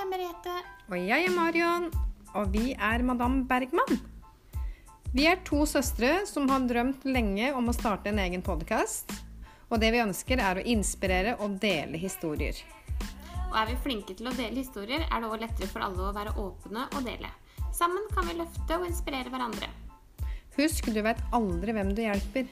[0.00, 0.54] er Merete.
[0.88, 1.90] Og jeg er Marion,
[2.32, 3.98] og vi er Madame Bergman.
[5.12, 9.12] Vi er to søstre som har drømt lenge om å starte en egen podkast.
[9.70, 12.56] Og det vi ønsker, er å inspirere og dele historier.
[13.50, 16.14] Og er vi flinke til å dele historier, er det også lettere for alle å
[16.16, 17.30] være åpne og dele.
[17.74, 19.68] Sammen kan vi løfte og inspirere hverandre.
[20.56, 22.48] Husk, du vet aldri hvem du hjelper.